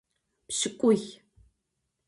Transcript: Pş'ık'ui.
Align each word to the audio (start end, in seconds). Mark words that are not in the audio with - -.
Pş'ık'ui. 0.47 0.97